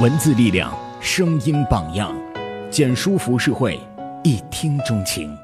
[0.00, 2.12] 文字力量，声音榜样，
[2.68, 3.78] 简书服饰会，
[4.24, 5.38] 一听钟情。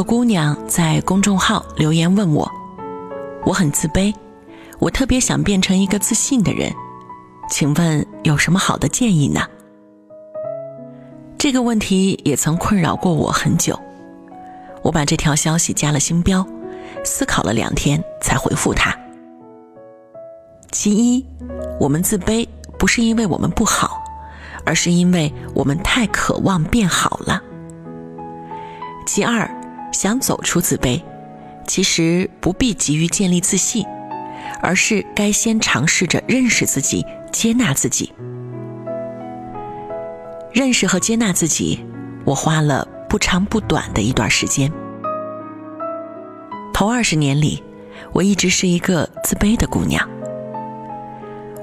[0.00, 2.50] 个姑娘在公众号留言问我
[3.44, 4.14] ：“我很自卑，
[4.78, 6.72] 我特别想变成一个自信的人，
[7.50, 9.42] 请问有什么好的建议呢？”
[11.36, 13.78] 这个问题也曾困扰过我很久。
[14.80, 16.46] 我把这条消息加了星标，
[17.04, 18.98] 思考了两天才回复她。
[20.70, 21.26] 其一，
[21.78, 22.48] 我们自卑
[22.78, 24.02] 不是因为我们不好，
[24.64, 27.42] 而是因为我们太渴望变好了。
[29.04, 29.59] 其二。
[29.92, 31.00] 想走出自卑，
[31.66, 33.84] 其实不必急于建立自信，
[34.60, 38.12] 而是该先尝试着认识自己、接纳自己。
[40.52, 41.84] 认识和接纳自己，
[42.24, 44.70] 我花了不长不短的一段时间。
[46.72, 47.62] 头二十年里，
[48.12, 50.08] 我一直是一个自卑的姑娘。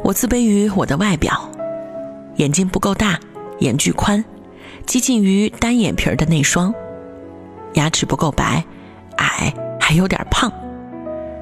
[0.03, 1.49] 我自卑于我的外表，
[2.35, 3.19] 眼睛不够大，
[3.59, 4.23] 眼距宽，
[4.85, 6.73] 接近于单眼皮的那双。
[7.73, 8.63] 牙齿不够白，
[9.17, 10.51] 矮，还有点胖。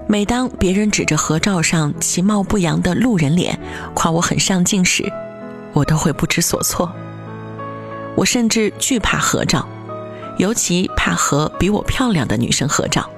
[0.08, 3.60] 每当别人指着合照上其貌不扬的路人脸
[3.96, 5.12] 夸我很上镜时，
[5.74, 6.92] 我都会不知所措。
[8.16, 9.68] 我甚至惧怕合照，
[10.38, 13.10] 尤其怕和比我漂亮的女生合照。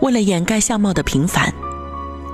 [0.00, 1.54] 为了掩盖相貌的平凡，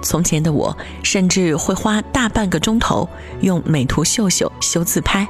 [0.03, 3.09] 从前的我甚至会花大半个钟头
[3.43, 5.29] 用美图秀秀修自拍，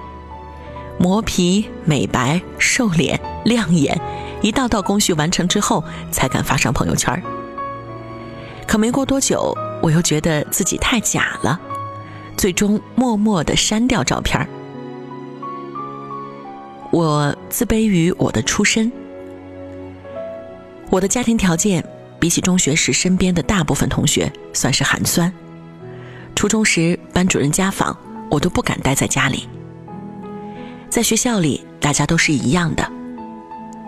[0.96, 4.00] 磨皮、美白、瘦脸、亮眼。
[4.42, 7.22] 一道道工序完成之后，才敢发上朋友圈
[8.66, 11.58] 可没过多久，我又觉得自己太假了，
[12.36, 14.46] 最终默默的删掉照片
[16.90, 18.90] 我自卑于我的出身，
[20.90, 21.82] 我的家庭条件
[22.18, 25.32] 比起中学时身边的大部分同学算是寒酸。
[26.34, 27.96] 初中时班主任家访，
[28.30, 29.48] 我都不敢待在家里。
[30.90, 32.90] 在学校里，大家都是一样的。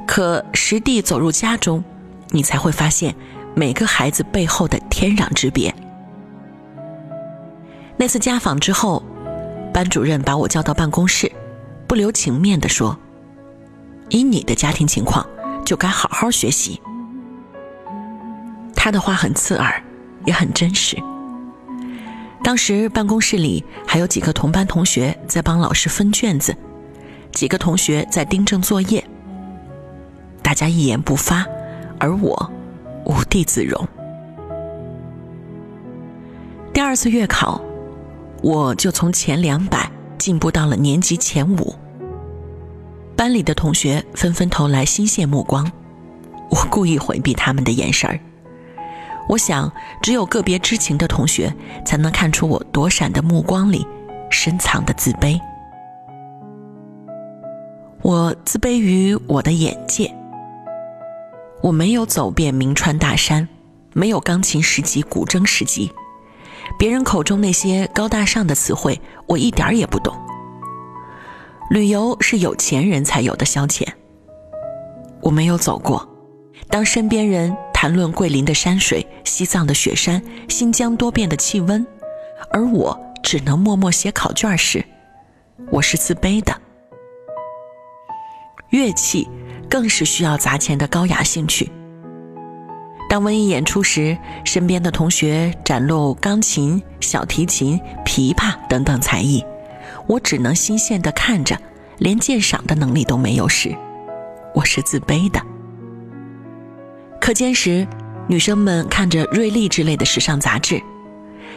[0.06, 1.82] 可实地走入家中，
[2.30, 3.14] 你才会发现
[3.54, 5.74] 每个孩子背后的天壤之别。
[7.96, 9.02] 那次家访之后，
[9.72, 11.30] 班主任把我叫到办公室，
[11.86, 12.98] 不留情面地说
[14.10, 15.24] ：“以你的家庭情况，
[15.64, 16.80] 就该好好学习。”
[18.74, 19.82] 他的话很刺耳，
[20.26, 20.96] 也很真实。
[22.42, 26.54] 当时办公室里还有几个同班同学在帮老师分卷子，
[27.32, 29.02] 几个同学在订正作业。
[30.44, 31.46] 大家一言不发，
[31.98, 32.52] 而我
[33.06, 33.88] 无地自容。
[36.74, 37.58] 第二次月考，
[38.42, 41.74] 我就从前两百进步到了年级前五。
[43.16, 45.64] 班里的同学纷纷投来欣羡目光，
[46.50, 48.20] 我故意回避他们的眼神儿。
[49.30, 49.72] 我想，
[50.02, 51.50] 只有个别知情的同学
[51.86, 53.86] 才能看出我躲闪的目光里
[54.30, 55.40] 深藏的自卑。
[58.02, 60.14] 我自卑于我的眼界。
[61.64, 63.48] 我没有走遍名川大山，
[63.94, 65.90] 没有钢琴十级、古筝十级，
[66.78, 70.14] 别人口中那些高大上的词汇，我一点也不懂。
[71.70, 73.88] 旅游是有钱人才有的消遣，
[75.22, 76.06] 我没有走过。
[76.68, 81.86] 当身边人谈论桂林的山水、西藏的雪山、新疆多变的气温，
[82.50, 84.84] 而我只能默默写考卷时，
[85.70, 86.54] 我是自卑的。
[88.68, 89.26] 乐器。
[89.74, 91.68] 更是需要砸钱的高雅兴趣。
[93.10, 97.76] 当文艺演出时，身边的同学展露钢琴、小提琴、
[98.06, 99.44] 琵琶等等才艺，
[100.06, 101.58] 我只能心羡的看着，
[101.98, 103.74] 连鉴赏的能力都没有时，
[104.54, 105.42] 我是自卑的。
[107.20, 107.84] 课间时，
[108.28, 110.80] 女生们看着瑞丽之类的时尚杂志，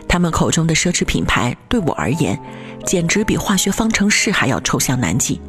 [0.10, 2.40] 她们口中的奢侈品牌对我而言，
[2.84, 5.40] 简直比化学方程式还要抽象难记。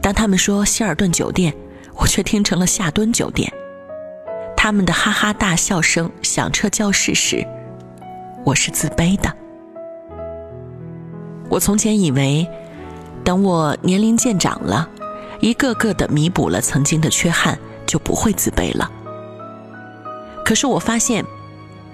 [0.00, 1.54] 当他们说希尔顿酒店，
[1.96, 3.52] 我却听成了夏敦酒店。
[4.56, 7.46] 他们的哈哈大笑声响彻教室时，
[8.44, 9.32] 我是自卑的。
[11.48, 12.46] 我从前以为，
[13.24, 14.88] 等我年龄渐长了，
[15.40, 18.90] 一个个的弥补了曾经的缺憾，就不会自卑了。
[20.44, 21.24] 可是我发现，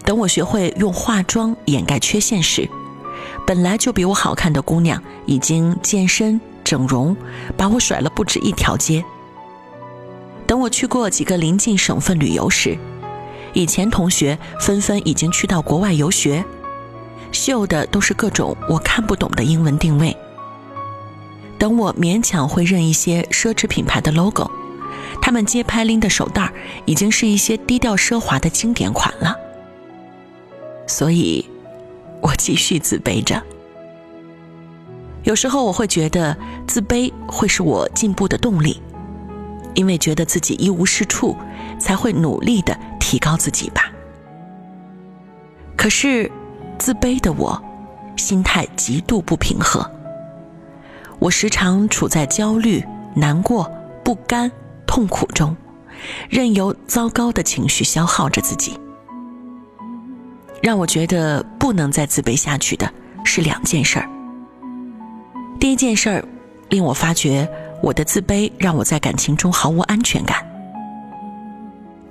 [0.05, 2.69] 等我学会用化妆掩盖缺陷时，
[3.47, 6.41] 本来就比我好看的姑娘已经健身。
[6.65, 7.17] 整容，
[7.57, 9.05] 把我甩了不止一条街。
[10.47, 12.77] 等我去过几个邻近省份旅游时，
[13.53, 16.45] 以前同学纷纷已经去到国外游学，
[17.31, 20.17] 秀的都是各种我看不懂的英文定位。
[21.59, 24.51] 等我勉强会认一些奢侈品牌的 logo，
[25.23, 26.53] 他们街拍拎的手袋
[26.85, 29.35] 已经是一些低调奢华的经典款了。
[30.87, 31.49] 所以，
[32.21, 33.43] 我继续自卑着。
[35.25, 36.37] 有时候我会觉得
[36.67, 38.81] 自卑会是我进步的动力，
[39.75, 41.37] 因为觉得自己一无是处，
[41.79, 43.91] 才会努力的提高自己吧。
[45.77, 46.31] 可是，
[46.79, 47.61] 自卑的我，
[48.17, 49.91] 心态极度不平和。
[51.19, 52.85] 我时常处在焦虑、
[53.15, 53.71] 难过、
[54.05, 54.51] 不甘、
[54.87, 55.57] 痛苦中，
[56.29, 58.79] 任由糟糕的情绪消耗着自己。
[60.63, 62.91] 让我觉得不能再自卑下去的
[63.25, 64.09] 是两件事儿。
[65.65, 66.23] 第一件事儿，
[66.69, 67.49] 令我发觉
[67.83, 70.47] 我的自卑让我在感情中毫无安全感。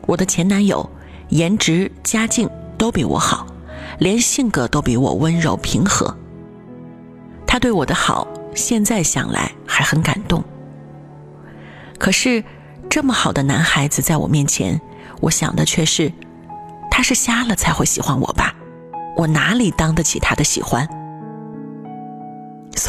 [0.08, 0.90] 我的前男友
[1.30, 3.46] 颜值、家境都比我好，
[4.00, 6.18] 连性格都比我温柔平和。
[7.46, 10.44] 他对我的好，现在想来还很感动。
[12.00, 12.44] 可是，
[12.90, 14.82] 这么好的男孩子在我面前，
[15.22, 16.12] 我想的却是，
[16.90, 18.56] 他是瞎了才会喜欢我吧？
[19.16, 20.90] 我哪里当得起他的喜欢？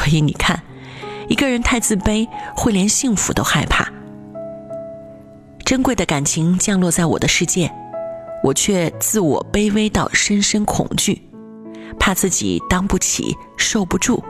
[0.04, 0.62] 所以你看，
[1.28, 3.90] 一个人太自卑，会连幸福都害怕。
[5.64, 7.72] 珍贵的感情降落在我的世界，
[8.42, 11.22] 我却自我卑微到深深恐惧，
[11.98, 14.22] 怕自己当不起，受不住。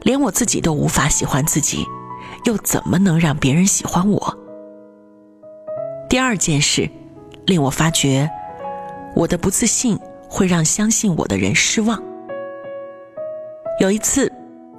[0.00, 1.86] 连我自己都无法喜欢自己，
[2.46, 4.38] 又怎么能让别人喜欢我？
[6.08, 6.88] 第二件事，
[7.44, 8.30] 令我发觉，
[9.14, 9.98] 我的不自信
[10.30, 12.02] 会让相信我的人失望。
[13.80, 14.30] 有一次，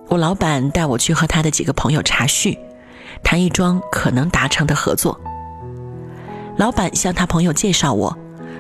[0.08, 2.58] 我老板带我去和他的几个朋友茶叙，
[3.24, 5.20] 谈一桩可能达成的合作。
[6.58, 8.16] 老板向他朋友介绍我，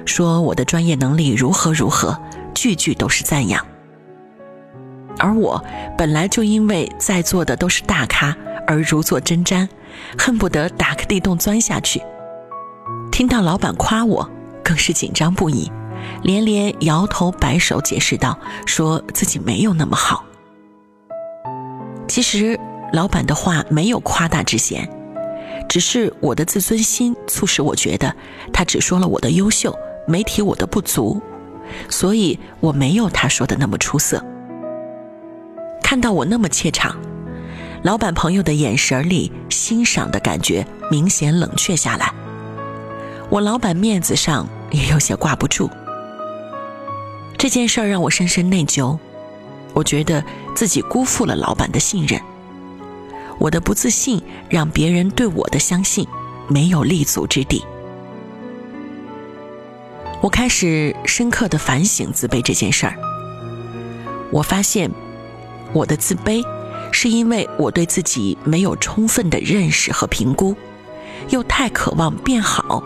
[0.05, 2.19] 说我的专业能力如何如何，
[2.53, 3.63] 句句都是赞扬。
[5.19, 5.63] 而我
[5.95, 9.69] 本来就因为在座的都是大咖而如坐针毡，
[10.17, 12.01] 恨不得打个地洞钻下去。
[13.11, 14.27] 听到老板夸我，
[14.63, 15.71] 更是紧张不已。
[16.21, 20.23] 连连摇头摆手，解释道：“说自己没有那么好。
[22.07, 22.59] 其实
[22.91, 24.87] 老板的话没有夸大之嫌，
[25.67, 28.15] 只是我的自尊心促使我觉得
[28.51, 31.21] 他只说了我的优秀，没提我的不足，
[31.89, 34.23] 所以我没有他说的那么出色。
[35.81, 36.95] 看到我那么怯场，
[37.83, 42.13] 老板朋友的眼神里欣赏的感觉明显冷却下来，
[43.29, 45.69] 我老板面子上也有些挂不住。”
[47.43, 48.97] 这件事儿让我深深内疚，
[49.73, 50.23] 我觉得
[50.55, 52.21] 自己辜负了老板的信任，
[53.37, 56.07] 我的不自信让别人对我的相信
[56.47, 57.61] 没有立足之地。
[60.21, 62.95] 我开始深刻的反省自卑这件事儿。
[64.31, 64.89] 我发现，
[65.73, 66.41] 我的自卑
[66.93, 70.55] 是因为我对自己没有充分的认识和评估，
[71.27, 72.81] 又太渴望变好。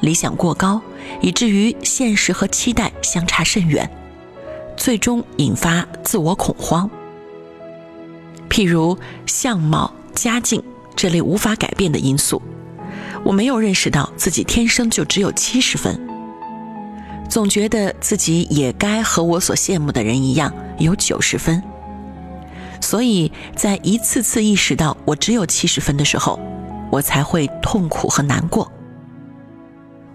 [0.00, 0.80] 理想过高，
[1.20, 3.88] 以至于现实和期待相差甚远，
[4.76, 6.90] 最终引发自我恐慌。
[8.48, 10.62] 譬如相貌、家境
[10.94, 12.42] 这类无法改变的因素，
[13.24, 15.98] 我没有认识到自己天生就只有七十分，
[17.28, 21.62] 总觉得自己也该和我所羡慕的人一样有九十分。
[22.80, 26.38] 所以在一次次意识到我只有七十分的时候，
[26.90, 28.70] 我才会痛苦和难过。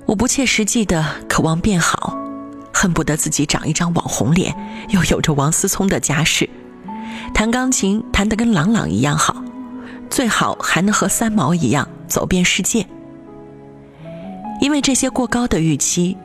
[0.08, 2.18] 我不切实际的渴望变好，
[2.74, 4.56] 恨不得自己长一张网红脸，
[4.88, 6.50] 又有着王思聪的家世，
[7.34, 9.44] 弹钢琴弹得跟朗朗一样好，
[10.10, 12.88] 最好还能和三毛一样走遍世界。
[14.62, 16.16] 因为这些过高的预期，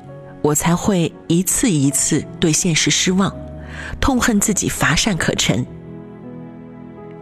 [0.43, 3.35] 我才会一次一次对现实失望，
[4.01, 5.67] 痛恨自己乏善可陈。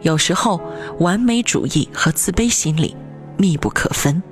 [0.02, 0.60] 有时候，
[0.98, 2.94] 完美主义和自卑心理
[3.38, 4.22] 密不可分。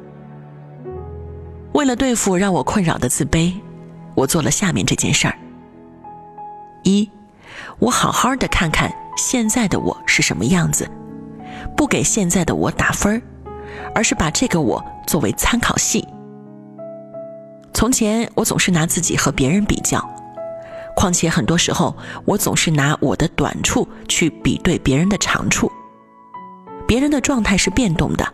[1.73, 3.53] 为了对付让我困扰的自卑，
[4.15, 5.39] 我做了下面这件事儿：
[6.83, 7.09] 一，
[7.79, 10.91] 我好好的看看现在的我是什么样子，
[11.77, 13.23] 不给现在的我打分儿，
[13.95, 16.07] 而是把这个我作为参考系。
[17.73, 20.05] 从前我总是拿自己和别人比较，
[20.97, 21.95] 况且很多时候
[22.25, 25.71] 我总是拿我的短处去比对别人的长处。
[26.89, 28.27] 别人的状态是变动的。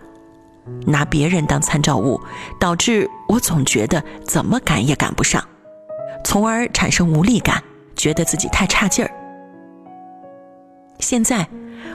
[0.87, 2.21] 拿别人当参照物，
[2.59, 5.43] 导致我总觉得怎么赶也赶不上，
[6.25, 7.63] 从而产生无力感，
[7.97, 9.11] 觉得自己太差劲儿。
[11.01, 11.47] 现在，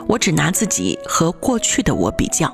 [0.08, 2.54] 我只拿自己和过去的我比较，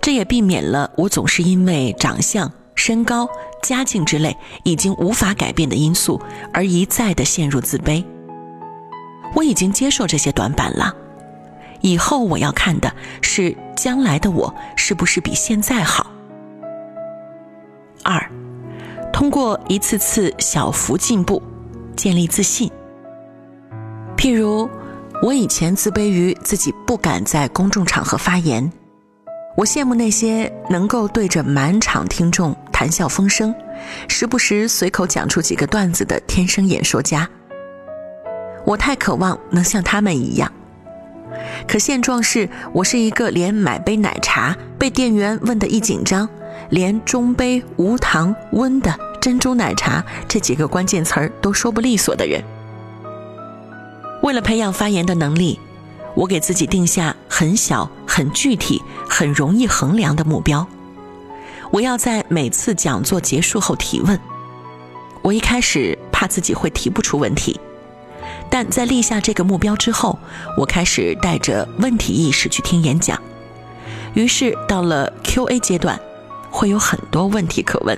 [0.00, 3.28] 这也避免了我总是因为长相、身高、
[3.62, 4.34] 家境之类
[4.64, 6.20] 已经无法改变的因素
[6.52, 8.02] 而一再的陷入自卑。
[9.34, 10.94] 我已经接受这些短板了，
[11.80, 16.10] 以后我要看的是将来的我是不是比现在好。
[18.02, 18.30] 二，
[19.12, 21.42] 通过一次次小幅进步，
[21.96, 22.70] 建立自信。
[24.16, 24.68] 譬如，
[25.22, 28.70] 我以前自卑于自己不敢在公众场合发言，
[29.56, 33.54] 我羡慕那些能够对着满场听众谈笑风生，
[34.08, 37.28] 时不时随口讲出几个段子的天生演说家。
[38.66, 40.50] 我太渴望能像他们一样，
[41.66, 46.28] 可现状是我是一个连买杯奶茶被店员问得一紧张，
[46.70, 52.42] 连中杯无糖温的珍珠奶茶这几个关键词儿都说不利索的人。
[54.22, 55.58] 为了培养发言的能力，
[56.14, 60.66] 我给自己定下很小、很具体、很容易衡量的目标。
[61.70, 64.18] 我要在每次讲座结束后提问。
[65.22, 67.58] 我一开始怕自己会提不出问题。
[68.50, 70.18] 但在立下这个目标之后，
[70.56, 73.18] 我开始带着问题意识去听演讲，
[74.14, 75.98] 于是到了 Q&A 阶段，
[76.50, 77.96] 会有很多问题可问。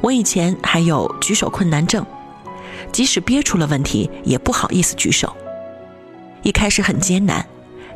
[0.00, 2.04] 我以前还有举手困难症，
[2.90, 5.32] 即使憋出了问题，也不好意思举手。
[6.42, 7.46] 一开始很艰难，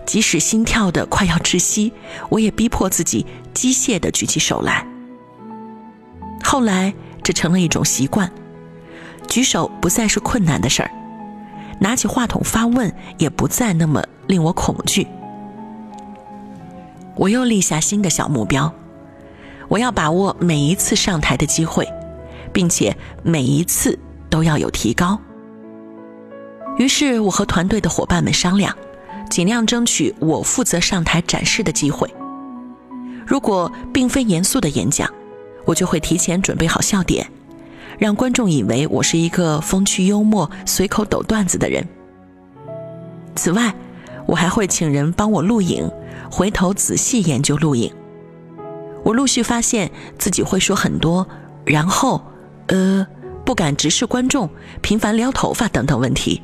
[0.06, 1.92] 即使心跳的快要窒息，
[2.28, 4.86] 我也逼迫自己机械的举起手来。
[6.44, 8.30] 后来，这成了一种习惯。
[9.28, 10.90] 举手不再是困难的事儿，
[11.78, 15.06] 拿起话筒发问也不再那么令我恐惧。
[17.14, 18.72] 我又立下新的小目标，
[19.68, 21.86] 我要把握每一次上台的机会，
[22.52, 25.18] 并且每一次都要有提高。
[26.78, 28.76] 于是我和团队的伙伴们商量，
[29.30, 32.08] 尽量争取我负责上台展示的机会。
[33.26, 35.10] 如果并非严肃的演讲，
[35.64, 37.26] 我就会提前准备好笑点。
[37.98, 41.86] 让观众以为我是一个风趣幽默、随口抖段子的人。
[43.34, 43.74] 此外，
[44.26, 45.90] 我还会请人帮我录影，
[46.30, 47.92] 回头仔细研究录影。
[49.02, 51.26] 我陆续发现自己会说很多，
[51.64, 52.22] 然后，
[52.66, 53.06] 呃，
[53.44, 54.50] 不敢直视观众，
[54.82, 56.42] 频繁撩头发等等问题，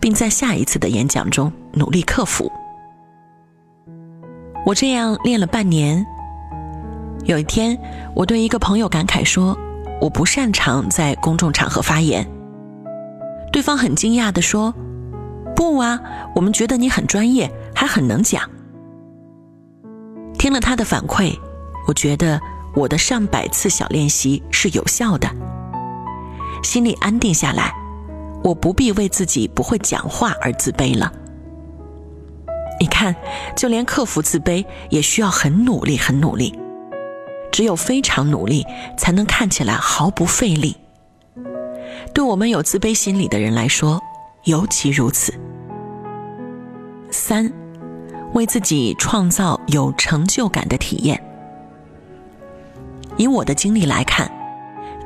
[0.00, 2.50] 并在下一次的演讲中努力克服。
[4.64, 6.04] 我这样练了半年。
[7.24, 7.78] 有一天，
[8.14, 9.58] 我对一个朋友感慨说。
[10.00, 12.28] 我不擅长在公众场合发言。
[13.52, 14.74] 对方很惊讶地说
[15.54, 16.00] ：“不啊，
[16.34, 18.42] 我们觉得你很专业，还很能讲。”
[20.38, 21.32] 听了他的反馈，
[21.86, 22.40] 我觉得
[22.74, 25.30] 我的上百次小练习是有效的，
[26.62, 27.72] 心里安定下来，
[28.42, 31.12] 我不必为自己不会讲话而自卑了。
[32.80, 33.14] 你看，
[33.56, 36.58] 就连克服自卑也需要很努力，很努力。
[37.54, 38.66] 只有非常努力，
[38.98, 40.76] 才能看起来毫不费力。
[42.12, 44.02] 对我们有自卑心理的人来说，
[44.42, 45.32] 尤其如此。
[47.12, 47.48] 三，
[48.32, 51.22] 为自己创造有成就感的体验。
[53.16, 54.28] 以我的经历来看，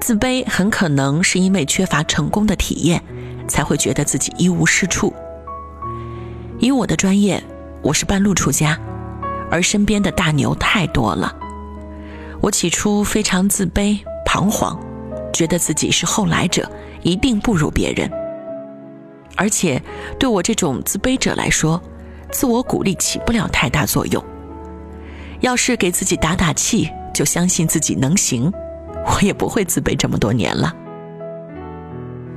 [0.01, 3.03] 自卑很可能是因为缺乏成功的体验，
[3.47, 5.13] 才会觉得自己一无是处。
[6.59, 7.45] 以我的专业，
[7.83, 8.81] 我是半路出家，
[9.51, 11.31] 而身边的大牛太多了。
[12.41, 14.79] 我起初非常自卑、彷徨，
[15.33, 16.71] 觉得自己是后来者，
[17.03, 18.11] 一定不如别人。
[19.37, 19.83] 而且，
[20.19, 21.81] 对我这种自卑者来说，
[22.31, 24.25] 自我鼓励起不了太大作用。
[25.41, 28.53] 要是给自己打打气，就相信自己能行，
[29.07, 30.75] 我也不会自卑这么多年了。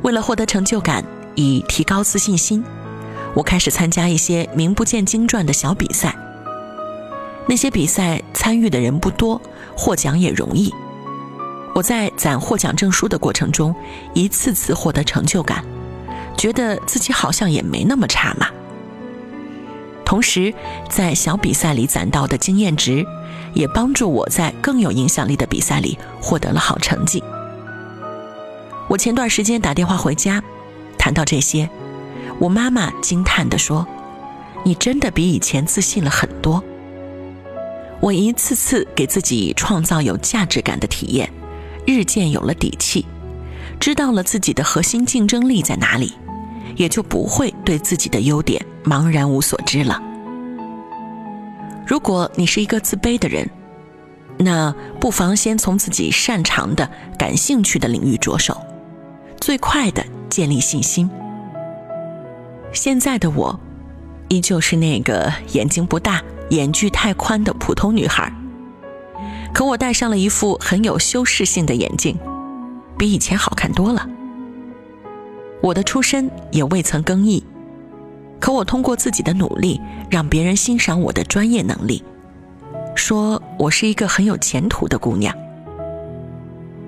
[0.04, 1.04] 为了获得成就感，
[1.36, 2.64] 以提高自信心，
[3.36, 6.16] 我开始参加一些名不见经传的小比赛。
[7.48, 9.42] 那些比赛参与的人不多，
[9.76, 10.74] 获奖也容易。
[11.74, 13.74] 我在攒获奖证书的过程中，
[14.14, 15.64] 一次次获得成就感，
[16.38, 18.48] 觉得自己好像也没那么差嘛。
[20.06, 20.54] 同时，
[20.90, 23.06] 在小比赛里攒到的经验值，
[23.54, 27.24] 也帮助我在更有影响力的比赛里获得了好成绩。
[28.90, 30.44] 我前段时间打电话回家，
[30.98, 31.70] 谈到这些，
[32.40, 33.88] 我妈妈惊叹地说
[34.66, 36.62] ：“你真的比以前自信了很多。”
[38.02, 41.32] 我一次次给自己创造有价值感的体验，
[41.86, 43.06] 日渐有了底气，
[43.80, 46.14] 知道了自己的核心竞争力在哪里，
[46.76, 50.02] 也就不会对自己的优点茫然无所知了。
[51.86, 53.48] 如果你是一个自卑的人，
[54.40, 56.90] 那不妨先从自己擅长的、
[57.20, 58.60] 感兴趣的领域着手，
[59.40, 61.08] 最快的建立信心。
[62.74, 63.60] 现在的我，
[64.30, 68.32] 依旧是那个眼睛不大、眼距太宽的普通女孩。
[69.54, 72.18] 可我戴上了一副很有修饰性的眼镜，
[72.98, 74.08] 比以前好看多了。
[75.62, 77.44] 我的出身也未曾更易，
[78.40, 79.80] 可我通过自己的努力，
[80.10, 82.04] 让别人欣赏我的专业能力，
[82.96, 85.36] 说我是一个很有前途的姑娘。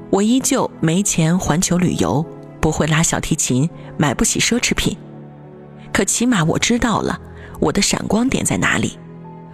[0.09, 2.25] 我依旧没钱环球旅游，
[2.59, 4.97] 不会拉小提琴，买不起奢侈品，
[5.91, 7.19] 可起码我知道了
[7.59, 8.97] 我的闪光点在哪里，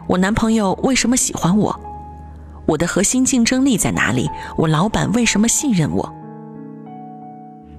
[0.10, 1.80] 我男朋友为什么喜欢我。
[2.66, 4.28] 我的核心竞争力在哪里？
[4.58, 6.12] 我老板为什么信任我？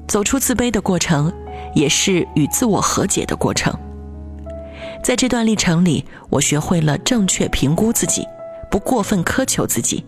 [0.07, 1.33] 走出自卑的过程，
[1.75, 3.77] 也是与自我和解的过程。
[5.03, 8.25] 在这段历程里，我学会了正确评估自己，
[8.71, 10.05] 不过分苛求自己，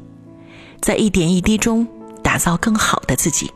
[0.80, 1.84] 在一点一滴中
[2.22, 3.50] 打造更好的自己，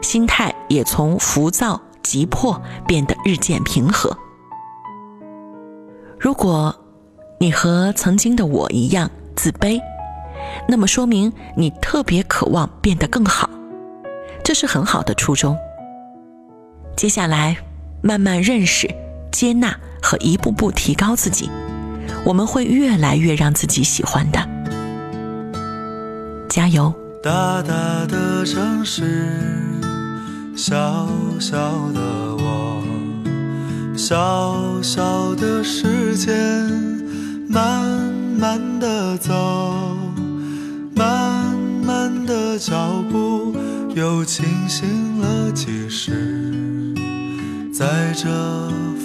[0.00, 4.16] 心态也从浮躁急迫变得日渐平和。
[6.20, 6.72] 如果
[7.42, 9.80] 你和曾经的我一样自卑，
[10.68, 13.50] 那么说明你特别渴望变得更好，
[14.44, 15.58] 这是很好的初衷。
[16.96, 17.56] 接下来，
[18.00, 18.88] 慢慢认识、
[19.32, 21.50] 接纳和一步步提高自己，
[22.24, 24.38] 我们会越来越让自己喜欢的。
[26.48, 26.94] 加油！
[27.24, 29.02] 大大的城市，
[30.56, 31.08] 小
[31.40, 31.56] 小
[31.90, 32.84] 的我，
[33.96, 37.01] 小小的时间，
[37.52, 37.84] 慢
[38.38, 39.30] 慢的走。
[40.96, 41.54] 慢
[41.84, 43.54] 慢的脚步
[43.94, 46.94] 又清醒了几时，
[47.74, 48.28] 在这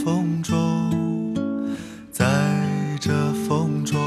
[0.02, 1.36] 风中，
[2.10, 2.26] 在
[3.02, 3.12] 这
[3.48, 3.98] 风中，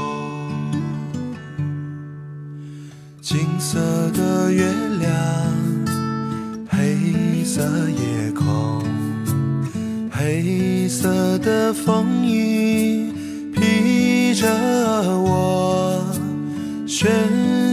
[3.21, 3.79] 金色
[4.11, 4.65] 的月
[4.99, 5.11] 亮，
[6.67, 8.83] 黑色夜空，
[10.09, 12.70] 黑色的风衣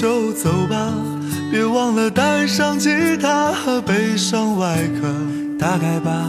[0.00, 0.94] 就走吧，
[1.50, 5.14] 别忘了带上吉他和悲伤外壳。
[5.58, 6.26] 大概吧，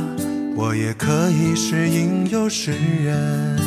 [0.57, 3.57] 我也可以是吟游诗人。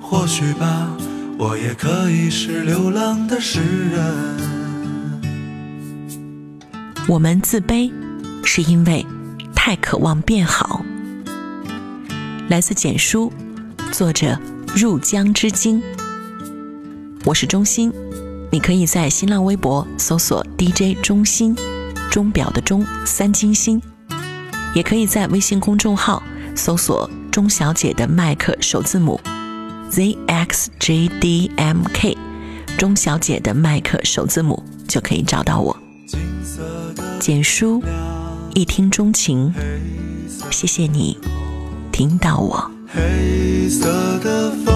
[0.00, 0.96] 或许吧，
[1.36, 3.58] 我也可以是流浪的诗
[3.90, 4.00] 人。
[7.08, 7.92] 我们自卑，
[8.44, 9.04] 是因为
[9.56, 10.86] 太渴望变好。
[12.48, 13.32] 来自简书，
[13.90, 14.38] 作者
[14.76, 15.82] 入江之鲸。
[17.26, 17.92] 我是钟欣，
[18.52, 21.56] 你可以在新浪微博搜索 DJ 钟心，
[22.08, 23.82] 钟表的钟，三金星，
[24.76, 26.22] 也可以在微信公众号
[26.54, 29.20] 搜索钟小姐的麦克首字母
[29.90, 32.16] ZXJDMK，
[32.78, 35.76] 钟小姐的麦克首字母就可以找到我。
[37.18, 37.82] 简书，
[38.54, 39.52] 一听钟情，
[40.52, 41.18] 谢谢你
[41.90, 42.70] 听到我。
[42.86, 43.88] 黑色
[44.20, 44.75] 的风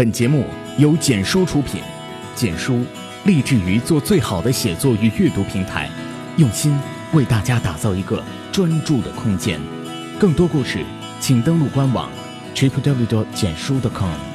[0.00, 0.46] 本节目
[0.78, 1.78] 由简书出品，
[2.34, 2.82] 简书
[3.24, 5.90] 立志于做最好的写作与阅读平台，
[6.38, 6.74] 用心
[7.12, 9.60] 为大家打造一个专注的空间。
[10.18, 10.86] 更多故事，
[11.20, 12.08] 请登录官网
[12.54, 13.26] triplew.
[13.34, 14.29] 简书 .com。